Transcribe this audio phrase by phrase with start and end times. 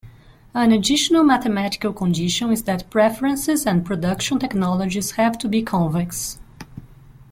[0.55, 6.39] An additional mathematical condition is that preferences and production technologies have to be convex.